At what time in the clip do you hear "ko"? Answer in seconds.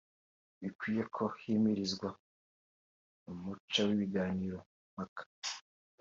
1.15-1.23